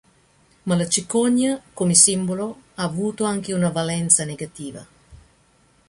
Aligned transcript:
Ma 0.63 0.73
la 0.75 0.89
cicogna 0.89 1.61
come 1.75 1.93
simbolo 1.93 2.59
ha 2.73 2.81
avuto 2.81 3.23
anche 3.23 3.53
una 3.53 3.69
valenza 3.69 4.25
negativa. 4.25 4.83